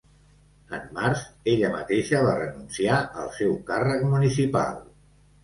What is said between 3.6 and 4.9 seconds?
càrrec municipal.